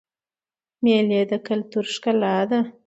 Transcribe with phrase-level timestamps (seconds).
[0.83, 2.59] مېلې د کلتور ښکلا ده.